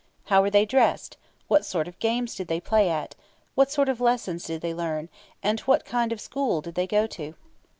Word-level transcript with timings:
How 0.25 0.41
were 0.41 0.49
they 0.49 0.65
dressed, 0.65 1.15
what 1.47 1.63
sort 1.63 1.87
of 1.87 1.99
games 1.99 2.33
did 2.33 2.47
they 2.47 2.59
play 2.59 2.89
at, 2.89 3.13
what 3.53 3.69
sort 3.69 3.87
of 3.87 4.01
lessons 4.01 4.43
did 4.45 4.61
they 4.61 4.73
learn, 4.73 5.09
and 5.43 5.59
what 5.59 5.85
kind 5.85 6.11
of 6.11 6.19
school 6.19 6.59
did 6.61 6.73
they 6.73 6.87
go 6.87 7.05
to? 7.05 7.35